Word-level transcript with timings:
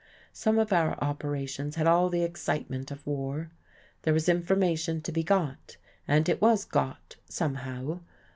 Some 0.33 0.57
of 0.57 0.73
our 0.73 0.95
operations 0.95 1.75
had 1.75 1.85
all 1.85 2.09
the 2.09 2.23
excitement 2.23 2.89
of 2.89 3.05
war. 3.05 3.51
There 4.01 4.15
was 4.15 4.27
information 4.27 4.99
to 5.03 5.11
be 5.11 5.21
got, 5.21 5.77
and 6.07 6.27
it 6.27 6.41
was 6.41 6.65
got 6.65 7.17
somehow. 7.29 7.99